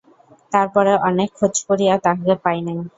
[0.51, 2.77] তার পরে অনেক খোঁজ করিয়া তাহাকে পায় নাই।